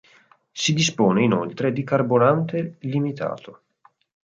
Si 0.51 0.73
dispone 0.73 1.21
inoltre 1.23 1.71
di 1.71 1.83
carburante 1.83 2.77
limitato. 2.79 3.61